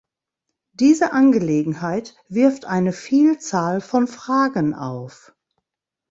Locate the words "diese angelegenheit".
0.73-2.15